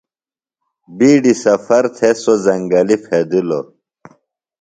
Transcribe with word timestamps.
بیڈیۡ 0.97 1.39
سفر 1.43 1.83
تھےۡ 1.95 2.15
سوۡ 2.21 2.37
زنگلیۡ 2.45 3.01
پھیدِلوۡ۔ 3.05 3.65